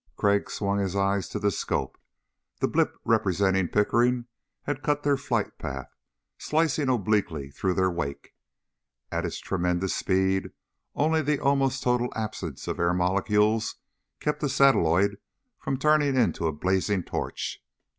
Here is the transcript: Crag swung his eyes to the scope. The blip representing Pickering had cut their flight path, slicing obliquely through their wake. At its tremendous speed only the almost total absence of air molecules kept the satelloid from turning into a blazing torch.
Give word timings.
Crag 0.17 0.49
swung 0.49 0.79
his 0.79 0.95
eyes 0.95 1.29
to 1.29 1.37
the 1.37 1.51
scope. 1.51 1.95
The 2.59 2.67
blip 2.67 2.95
representing 3.05 3.67
Pickering 3.67 4.25
had 4.63 4.81
cut 4.81 5.03
their 5.03 5.15
flight 5.15 5.59
path, 5.59 5.95
slicing 6.39 6.89
obliquely 6.89 7.51
through 7.51 7.75
their 7.75 7.91
wake. 7.91 8.33
At 9.11 9.27
its 9.27 9.37
tremendous 9.39 9.93
speed 9.95 10.49
only 10.95 11.21
the 11.21 11.39
almost 11.39 11.83
total 11.83 12.11
absence 12.15 12.67
of 12.67 12.79
air 12.79 12.95
molecules 12.95 13.75
kept 14.19 14.39
the 14.39 14.49
satelloid 14.49 15.19
from 15.59 15.77
turning 15.77 16.15
into 16.15 16.47
a 16.47 16.51
blazing 16.51 17.03
torch. 17.03 17.63